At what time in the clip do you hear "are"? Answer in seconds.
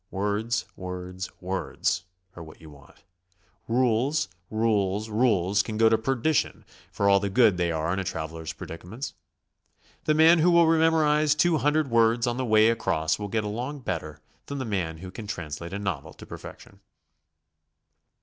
2.35-2.41, 7.71-7.93